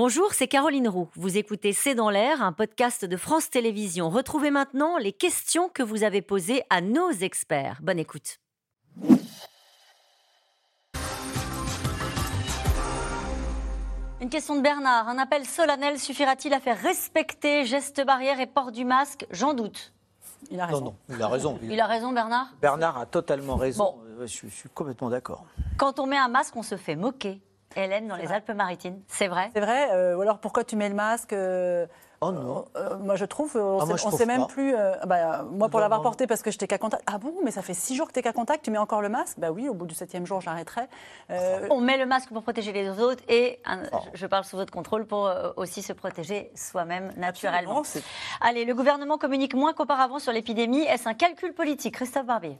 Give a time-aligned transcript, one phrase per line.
[0.00, 1.08] Bonjour, c'est Caroline Roux.
[1.16, 4.10] Vous écoutez C'est dans l'air, un podcast de France Télévisions.
[4.10, 7.80] Retrouvez maintenant les questions que vous avez posées à nos experts.
[7.82, 8.38] Bonne écoute.
[14.20, 15.08] Une question de Bernard.
[15.08, 19.26] Un appel solennel suffira-t-il à faire respecter gestes barrières et port du masque?
[19.32, 19.92] J'en doute.
[20.52, 20.78] Il a raison.
[20.80, 21.58] Non, non, il a raison.
[21.60, 22.46] Il a raison, Bernard?
[22.62, 23.96] Bernard a totalement raison.
[23.96, 24.22] Bon.
[24.22, 25.44] Euh, Je, je suis complètement d'accord.
[25.76, 27.40] Quand on met un masque, on se fait moquer.
[27.78, 29.50] Hélène, dans les Alpes-Maritimes, c'est vrai?
[29.54, 31.86] C'est vrai, euh, ou alors pourquoi tu mets le masque euh,
[32.20, 32.64] Oh non.
[32.76, 34.46] euh, Moi je trouve, on Ah, sait, moi, je on trouve sait même pas.
[34.48, 34.74] plus.
[34.74, 37.04] euh, bah, moi pour l'avoir porté parce que j'étais qu'à contact.
[37.06, 39.08] Ah bon, mais ça fait six jours que t'es qu'à contact, tu mets encore le
[39.08, 39.38] masque?
[39.38, 40.82] Bah oui, au bout du septième jour j'arrêterai.
[41.30, 43.98] Euh, On met le masque pour protéger les autres et un- Oh.
[44.12, 47.82] je, parle sous votre contrôle pour aussi se protéger soi-même naturellement.
[48.40, 50.82] Allez, le gouvernement communique moins qu'auparavant sur l'épidémie.
[50.82, 51.94] Est-ce un calcul politique?
[51.94, 52.58] Christophe Barbier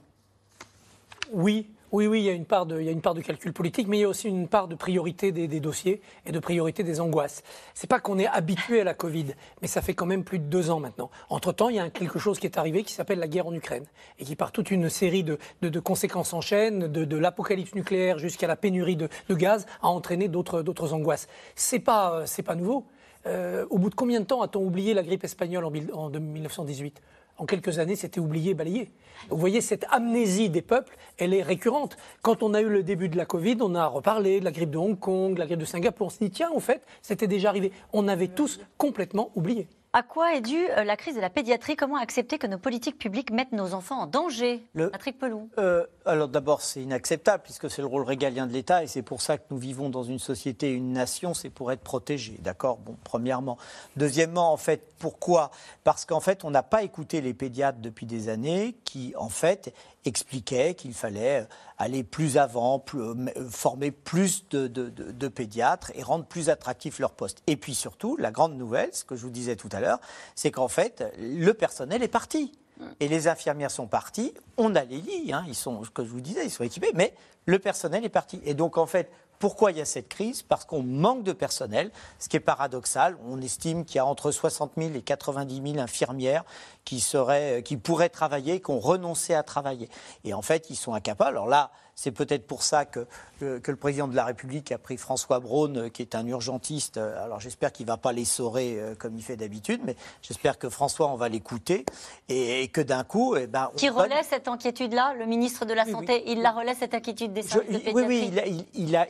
[1.31, 4.09] Oui, oui, oui, il y a une part de, calcul politique, mais il y a
[4.09, 7.41] aussi une part de priorité des, dossiers et de priorité des angoisses.
[7.73, 9.27] C'est pas qu'on est habitué à la Covid,
[9.61, 11.09] mais ça fait quand même plus de deux ans maintenant.
[11.29, 13.53] Entre temps, il y a quelque chose qui est arrivé qui s'appelle la guerre en
[13.53, 13.85] Ukraine
[14.19, 18.55] et qui, par toute une série de, conséquences en chaîne, de, l'apocalypse nucléaire jusqu'à la
[18.55, 21.27] pénurie de, gaz, a entraîné d'autres, angoisses.
[21.55, 22.85] C'est pas, euh, pas nouveau.
[23.25, 27.01] Euh, au bout de combien de temps a-t-on oublié la grippe espagnole en, en 1918
[27.39, 28.91] en quelques années, c'était oublié, balayé.
[29.29, 31.97] Vous voyez, cette amnésie des peuples, elle est récurrente.
[32.21, 34.71] Quand on a eu le début de la Covid, on a reparlé de la grippe
[34.71, 36.07] de Hong Kong, de la grippe de Singapour.
[36.07, 37.71] On s'est dit, tiens, en fait, c'était déjà arrivé.
[37.93, 39.67] On avait tous complètement oublié.
[39.91, 41.75] À quoi est due euh, la crise de la pédiatrie?
[41.75, 44.61] Comment accepter que nos politiques publiques mettent nos enfants en danger?
[44.73, 45.49] Le- Patrick Pelou.
[45.57, 49.21] Euh, alors d'abord, c'est inacceptable puisque c'est le rôle régalien de l'État et c'est pour
[49.21, 52.77] ça que nous vivons dans une société, une nation, c'est pour être protégé, d'accord?
[52.77, 53.57] Bon, premièrement.
[53.95, 55.51] Deuxièmement, en fait, pourquoi?
[55.83, 59.73] Parce qu'en fait, on n'a pas écouté les pédiatres depuis des années qui, en fait,
[60.05, 66.25] expliquaient qu'il fallait aller plus avant, plus- euh, former plus de- de pédiatres et rendre
[66.25, 67.43] plus attractif leur poste.
[67.47, 69.99] Et puis surtout, la grande nouvelle, ce que je vous disais tout à l'heure,
[70.35, 72.51] c'est qu'en fait, le personnel est parti.
[72.99, 74.33] Et les infirmières sont parties.
[74.57, 76.91] On a les lits, hein, ils sont, ce que je vous disais, ils sont équipés,
[76.93, 77.13] mais
[77.45, 78.41] le personnel est parti.
[78.45, 80.41] Et donc, en fait, pourquoi il y a cette crise?
[80.41, 83.17] Parce qu'on manque de personnel, ce qui est paradoxal.
[83.25, 86.43] On estime qu'il y a entre 60 000 et 90 000 infirmières
[86.83, 89.89] qui, seraient, qui pourraient travailler, qui ont renoncé à travailler.
[90.25, 91.37] Et en fait, ils sont incapables.
[91.37, 91.71] Alors là,
[92.01, 93.05] c'est peut-être pour ça que,
[93.41, 96.25] euh, que le président de la République a pris François Braun, euh, qui est un
[96.25, 96.95] urgentiste.
[96.95, 99.97] Euh, Alors j'espère qu'il ne va pas les saurer euh, comme il fait d'habitude, mais
[100.21, 101.85] j'espère que François, on va l'écouter
[102.29, 105.73] et, et que d'un coup, eh ben, on Qui relaie cette inquiétude-là Le ministre de
[105.73, 108.31] la Oui, Santé, il la relaie cette inquiétude des Je- services de oui, oui,
[108.75, 109.07] il, a-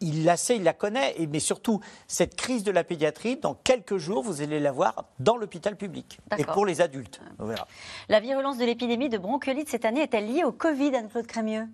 [0.00, 3.54] il, la sait, il la connaît, et, mais surtout, cette crise de la pédiatrie, dans
[3.54, 6.18] quelques jours, vous allez la voir dans l'hôpital public.
[6.36, 7.20] Et pour les adultes.
[7.38, 7.68] On verra.
[8.08, 11.68] La virulence de l'épidémie de bronchiolite cette année est-elle liée au Covid, Anne-Claude Crémieux?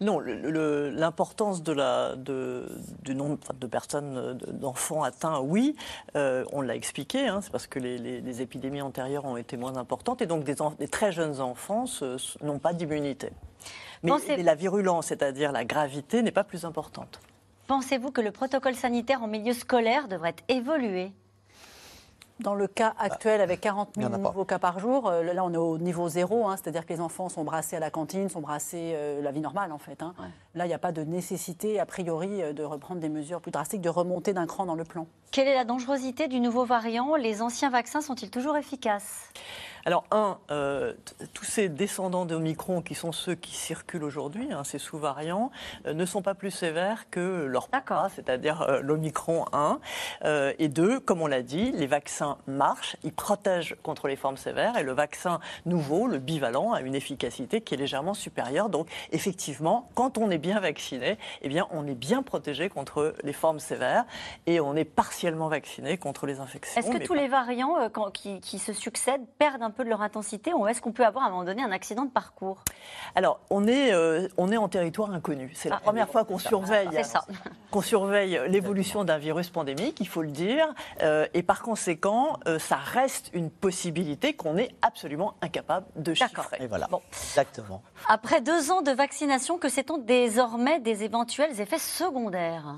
[0.00, 2.68] Non, l'importance de la, de,
[3.02, 5.74] du nombre de personnes, euh, de- d'enfants atteints, oui,
[6.14, 9.56] euh, on l'a expliqué, hein, c'est parce que les, les- les épidémies antérieures ont été
[9.56, 10.54] moins importantes et donc des,
[10.88, 11.86] très jeunes enfants
[12.42, 13.30] n'ont pas d'immunité.
[14.04, 17.20] Mais, Pensez- mais la virulence, c'est-à-dire la gravité, n'est pas plus importante.
[17.66, 21.10] Pensez-vous que le protocole sanitaire en milieu scolaire devrait évoluer?
[22.40, 24.28] Dans le cas actuel, avec 40 Il y 000 en a pas.
[24.28, 27.00] nouveaux cas par jour, euh, là on est au niveau zéro, hein, c'est-à-dire que les
[27.00, 30.02] enfants sont brassés à la cantine, sont brassés euh, la vie normale en fait.
[30.02, 30.14] hein.
[30.54, 33.50] Là, il n'y a pas de nécessité, a priori, euh, de reprendre des mesures plus
[33.50, 35.06] drastiques, de remonter d'un cran dans le plan.
[35.30, 37.16] Quelle est la dangerosité du nouveau variant?
[37.16, 39.30] Les anciens vaccins sont-ils toujours efficaces?
[39.88, 40.92] Alors, un, euh,
[41.32, 45.50] tous ces descendants d'Omicron, qui sont ceux qui circulent aujourd'hui, hein, ces sous-variants,
[45.86, 49.80] euh, ne sont pas plus sévères que leur papa, c'est-à-dire euh, l'Omicron 1.
[50.26, 54.36] Euh, et deux, comme on l'a dit, les vaccins marchent, ils protègent contre les formes
[54.36, 58.68] sévères, et le vaccin nouveau, le bivalent, a une efficacité qui est légèrement supérieure.
[58.68, 63.32] Donc, effectivement, quand on est bien vacciné, eh bien, on est bien protégé contre les
[63.32, 64.04] formes sévères,
[64.44, 66.78] et on est partiellement vacciné contre les infections.
[66.78, 69.88] Est-ce que tous pas- les variants quand- qui, qui se succèdent perdent un peu de
[69.88, 72.62] leur intensité ou est-ce qu'on peut avoir à un moment donné un accident de parcours?
[73.14, 75.52] Alors, on est, euh, on est en territoire inconnu.
[75.54, 76.88] C'est la Ah, première fois qu'on surveille,
[77.70, 80.66] qu'on surveille l'évolution d'un virus pandémique, il faut le dire.
[81.02, 86.58] Euh, et par conséquent, euh, ça reste une possibilité qu'on est absolument incapable de chiffrer.
[86.60, 86.86] Et voilà.
[86.90, 87.00] Bon.
[87.12, 87.82] Exactement.
[88.08, 92.76] Après deux ans de vaccination, que sait-on désormais des éventuels effets secondaires?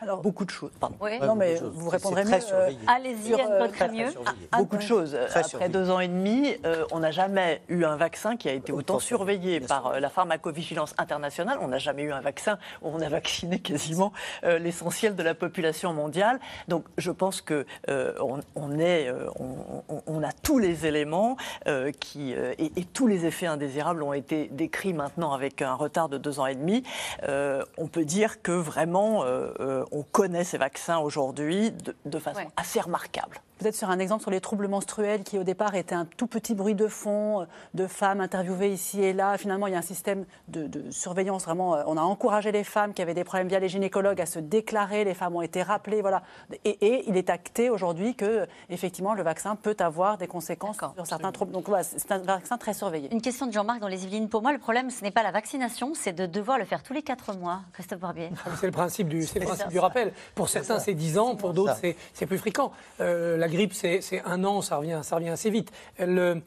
[0.00, 0.70] Alors, Beaucoup de choses.
[0.78, 0.96] Pardon.
[1.00, 1.18] Oui.
[1.20, 2.70] Non, mais vous répondrez mieux, euh.
[2.86, 4.10] Allez-y, Sur, euh, Anne-Claude Très, très Crémieux.
[4.10, 4.48] surveillé.
[4.56, 5.10] Beaucoup de choses.
[5.10, 5.72] Très Après surveillé.
[5.72, 8.94] deux ans et demi, euh, on n'a jamais eu un vaccin qui a été autant
[8.94, 9.90] Autant surveillé par sûr.
[9.94, 11.58] euh, la pharmacovigilance internationale.
[11.60, 14.12] On n'a jamais eu un vaccin où on a vacciné quasiment
[14.44, 16.38] euh, l'essentiel de la population mondiale.
[16.68, 20.86] Donc je pense que euh, on, on est, euh, on, on- on a tous les
[20.86, 21.36] éléments
[21.66, 25.74] euh, qui euh, et, et tous les effets indésirables ont été décrits maintenant avec un
[25.74, 26.82] retard de deux ans et demi.
[27.28, 31.72] Euh, on peut dire que vraiment euh, euh, on connaît ces vaccins aujourd'hui
[32.04, 33.40] de, façon assez remarquable.
[33.58, 36.54] Peut-être sur un exemple sur les troubles menstruels qui au départ étaient un tout petit
[36.54, 37.44] bruit de fond euh,
[37.74, 39.36] de femmes interviewées ici et là.
[39.36, 41.74] Finalement, il y a un système de, surveillance vraiment.
[41.74, 44.38] Euh, on a encouragé les femmes qui avaient des problèmes via les gynécologues à se
[44.38, 45.04] déclarer.
[45.04, 46.22] Les femmes ont été rappelées, voilà.
[46.64, 51.32] Et, il est acté aujourd'hui que effectivement le vaccin peut avoir des conséquences sur certains
[51.32, 51.52] troubles.
[51.52, 53.08] Donc voilà, c'est un vaccin très surveillé.
[53.12, 54.28] Une question de Jean-Marc dans les Yvelines.
[54.28, 56.92] Pour moi, le problème, ce n'est pas la vaccination, c'est de devoir le faire tous
[56.92, 57.62] les quatre mois.
[57.72, 58.30] Christophe Barbier.
[58.46, 60.12] Ah, c'est le principe du, le principe du rappel.
[60.34, 61.36] Pour certains, c'est 10 ans.
[61.36, 61.76] Pour d'autres,
[62.12, 62.72] c'est plus fréquent.
[63.00, 65.72] Euh, la grippe, c'est un an, ça revient, ça revient assez vite.
[65.98, 66.40] Le,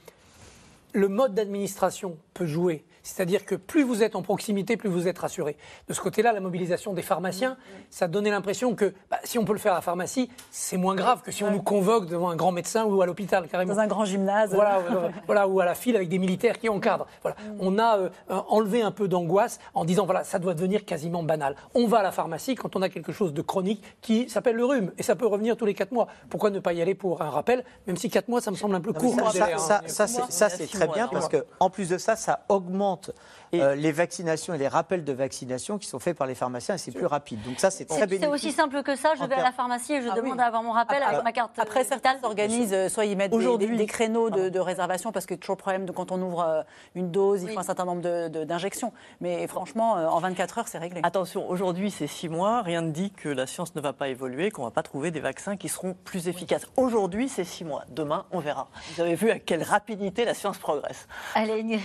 [0.94, 2.84] le mode d'administration peut jouer.
[3.04, 5.58] C'est-à-dire que plus vous êtes en proximité, plus vous êtes rassuré.
[5.88, 7.58] De ce côté-là, la mobilisation des pharmaciens,
[7.90, 11.22] ça donnait l'impression que si on peut le faire à la pharmacie, c'est moins grave
[11.22, 13.74] que si on nous convoque devant un grand médecin ou à l'hôpital carrément.
[13.74, 14.54] Dans un grand gymnase.
[14.54, 14.82] Voilà,
[15.26, 17.08] voilà ou à la file avec des militaires qui encadrent.
[17.22, 17.38] Voilà.
[17.38, 17.58] Mm.
[17.60, 21.56] On a euh, enlevé un peu d'angoisse en disant voilà, ça doit devenir quasiment banal.
[21.74, 24.66] On va à la pharmacie quand on a quelque chose de chronique qui s'appelle le
[24.66, 26.08] rhume et ça peut revenir tous les 4 mois.
[26.30, 28.76] Pourquoi ne pas y aller pour un rappel, même si 4 mois, ça me semble
[28.76, 29.16] un peu court.
[29.32, 33.12] Ça, ça, ça c'est très bien parce qu'en plus de ça, ça augmente
[33.54, 36.78] euh, les vaccinations et les rappels de vaccination qui sont faits par les pharmaciens et
[36.78, 37.42] c'est plus rapide.
[37.44, 38.22] Donc ça, c'est très bénéfique.
[38.22, 39.11] C'est aussi simple que ça.
[39.16, 41.32] Je vais à la pharmacie et je ah demande à avoir mon rappel avec ma
[41.32, 41.58] carte.
[41.58, 45.56] Après, certains s'organisent, euh, soit ils mettent des, des, créneaux de, réservation parce que toujours
[45.56, 46.62] le problème de quand on ouvre euh,
[46.96, 48.94] une dose, il faut un certain nombre d'injections.
[49.20, 51.02] Mais franchement, en 24 heures, c'est réglé.
[51.04, 52.62] Attention, aujourd'hui, c'est 6 mois.
[52.62, 55.12] Rien ne dit que la science ne va pas évoluer, qu'on ne va pas trouver
[55.12, 56.68] des vaccins qui seront plus efficaces.
[56.78, 57.84] Aujourd'hui, c'est 6 mois.
[57.90, 58.70] Demain, on verra.
[58.96, 61.08] Vous avez vu à quelle rapidité la science progresse.
[61.36, 61.80] Allez,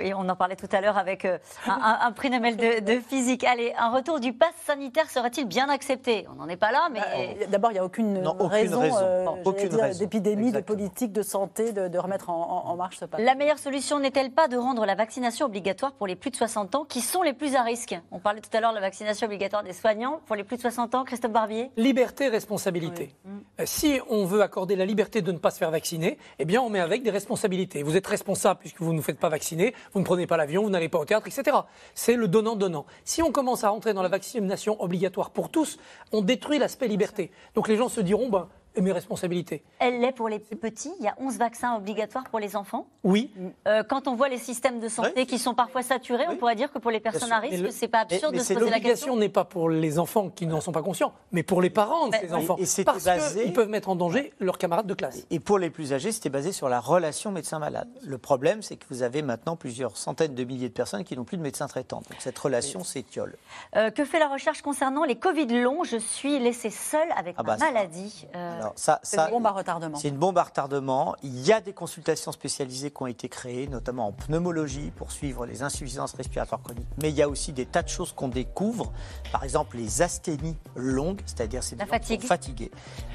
[0.00, 3.44] et on en parlait tout à l'heure avec euh, un, prix Nobel de, physique.
[3.44, 6.26] Allez, un retour du pass sanitaire serait-il bien accepté?
[6.30, 7.00] On n'en est pas là, mais...
[7.00, 12.30] Bah, d'abord, il n'y a aucune, raison, euh, d'épidémie, de politique, de santé, de, remettre
[12.30, 13.20] en, marche ce pass.
[13.20, 16.74] La meilleure solution n'est-elle pas de rendre la vaccination obligatoire pour les plus de 60
[16.74, 17.98] ans qui sont les plus à risque?
[18.10, 20.20] On parlait tout à l'heure de la vaccination obligatoire des soignants.
[20.26, 21.70] Pour les plus de 60 ans, Christophe Barbier?
[21.76, 23.14] Liberté, responsabilité.
[23.60, 26.60] Euh, si on veut accorder la liberté de ne pas se faire vacciner, eh bien,
[26.60, 27.82] on met avec des responsabilités.
[27.82, 30.62] Vous êtes responsable puisque vous ne vous faites pas vacciner, vous ne prenez pas l'avion,
[30.62, 31.56] vous n'allez pas au théâtre, etc.
[31.94, 32.86] C'est le donnant-donnant.
[33.04, 35.78] Si on commence à rentrer dans la vaccination obligatoire pour tous,
[36.12, 37.30] on détruit l'aspect liberté.
[37.54, 38.48] Donc les gens se diront, ben,
[38.80, 39.62] mes responsabilités.
[39.78, 40.92] Elle l'est pour les petits.
[40.98, 42.86] Il y a 11 vaccins obligatoires pour les enfants.
[43.04, 43.32] Oui.
[43.66, 46.72] Euh, quand on voit les systèmes de santé qui sont parfois saturés, on pourrait dire
[46.72, 49.08] que pour les personnes à risque, c'est pas absurde de se poser la question.
[49.08, 52.08] L'obligation n'est pas pour les enfants qui n'en sont pas conscients, mais pour les parents
[52.08, 52.56] de ces enfants.
[52.58, 55.26] Et parce qu'ils peuvent mettre en danger leurs camarades de classe.
[55.30, 57.88] Et pour les plus âgés, c'était basé sur la relation médecin-malade.
[58.02, 61.24] Le problème, c'est que vous avez maintenant plusieurs centaines de milliers de personnes qui n'ont
[61.24, 61.98] plus de médecin traitant.
[61.98, 63.36] Donc cette relation s'étiole.
[63.76, 65.84] Euh, que fait la recherche concernant les Covid longs?
[65.84, 68.26] Je suis laissée seule avec ah ma bah maladie.
[68.34, 69.98] Euh, ça, ça, bombe à retardement.
[69.98, 71.14] C'est une bombe à retardement.
[71.22, 75.46] Il y a des consultations spécialisées qui ont été créées, notamment en pneumologie, pour suivre
[75.46, 76.88] les insuffisances respiratoires chroniques.
[77.00, 78.92] Mais il y a aussi des tas de choses qu'on découvre.
[79.32, 82.22] Par exemple, les asthénies longues, c'est-à-dire c'est des fatigue.
[82.22, 82.70] fatigués.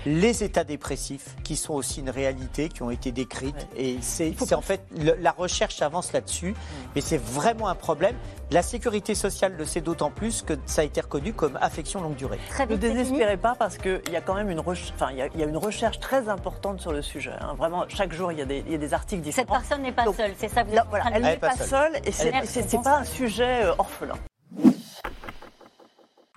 [0.06, 3.68] Les états dépressifs, qui sont aussi une réalité, qui ont été décrites.
[3.76, 6.56] Et c'est en fait, la recherche avance là-dessus.
[6.96, 8.16] Mais c'est vraiment un problème.
[8.52, 12.16] La sécurité sociale le sait d'autant plus que ça a été reconnu comme affection longue
[12.16, 12.40] durée.
[12.70, 15.58] ne désespérez pas parce qu'il y a quand même une, enfin, il y a, une
[15.58, 17.34] recherche très importante sur le sujet.
[17.40, 17.54] Hein.
[17.56, 19.54] Vraiment, chaque jour, il y, a des, il y, a des, articles différents.
[19.54, 22.26] Cette personne n'est pas seule, c'est ça vous voilà, Elle n'est pas, seule et ce
[22.26, 24.16] n'est pas un sujet euh, orphelin.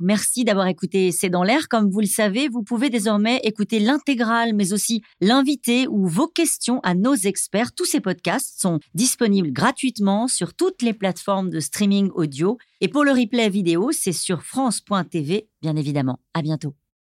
[0.00, 1.68] Merci d'avoir écouté C'est dans l'air.
[1.68, 6.80] Comme vous le savez, vous pouvez désormais écouter l'intégrale, mais aussi l'invité ou vos questions
[6.82, 7.72] à nos experts.
[7.72, 12.58] Tous ces podcasts sont disponibles gratuitement sur toutes les plateformes de streaming audio.
[12.82, 16.18] Et pour le replay vidéo, c'est sur France.tv, bien évidemment.
[16.34, 16.74] À bientôt.